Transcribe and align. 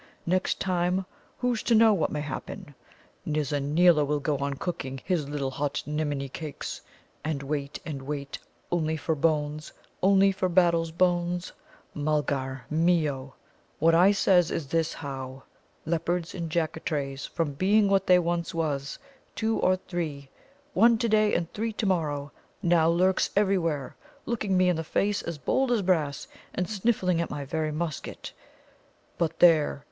Next 0.25 0.59
time 0.59 1.05
who's 1.37 1.61
to 1.61 1.75
know 1.75 1.93
what 1.93 2.11
may 2.11 2.21
happen? 2.21 2.73
Nizza 3.23 3.59
neela 3.59 4.03
will 4.03 4.19
go 4.19 4.35
on 4.37 4.55
cooking 4.55 4.99
his 5.05 5.29
little 5.29 5.51
hot 5.51 5.83
niminy 5.85 6.27
cakes, 6.33 6.81
and 7.23 7.43
wait 7.43 7.79
and 7.85 8.01
wait 8.01 8.39
only 8.71 8.97
for 8.97 9.13
bones 9.13 9.71
only 10.01 10.31
for 10.31 10.49
Battle's 10.49 10.89
bones, 10.89 11.53
Mulgar 11.93 12.61
mio. 12.71 13.35
What 13.77 13.93
I 13.93 14.11
says 14.11 14.49
is 14.49 14.65
this 14.69 14.91
how: 14.91 15.43
leopards 15.85 16.33
and 16.33 16.49
Jaccatrays, 16.49 17.27
from 17.27 17.53
being 17.53 17.87
what 17.87 18.07
they 18.07 18.17
once 18.17 18.55
was, 18.55 18.97
two 19.35 19.59
or 19.59 19.75
three, 19.75 20.31
one 20.73 20.97
to 20.97 21.07
day 21.07 21.35
and 21.35 21.53
three 21.53 21.73
to 21.73 21.85
morrow, 21.85 22.31
now 22.63 22.89
lurks 22.89 23.29
everywhere, 23.35 23.95
looking 24.25 24.57
me 24.57 24.67
in 24.67 24.77
the 24.77 24.83
face 24.83 25.21
as 25.21 25.37
bold 25.37 25.71
as 25.71 25.83
brass, 25.83 26.27
and 26.55 26.67
sniffling 26.67 27.21
at 27.21 27.29
my 27.29 27.45
very 27.45 27.71
musket. 27.71 28.33
But, 29.19 29.37
there! 29.37 29.79